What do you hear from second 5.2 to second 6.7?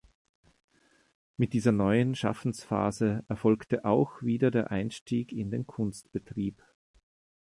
in den Kunstbetrieb.